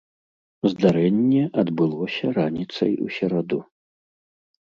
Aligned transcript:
Здарэнне 0.71 1.43
адбылося 1.63 2.25
раніцай 2.39 2.93
у 3.05 3.11
сераду. 3.19 3.59